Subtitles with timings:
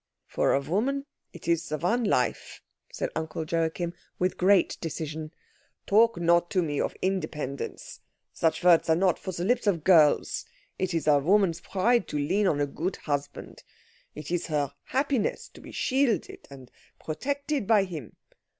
[0.25, 5.31] "For a woman it is the one life," said Uncle Joachim with great decision.
[5.85, 7.99] "Talk not to me of independence.
[8.33, 10.43] Such words are not for the lips of girls.
[10.79, 13.61] It is a woman's pride to lean on a good husband.
[14.15, 18.15] It is her happiness to be shielded and protected by him.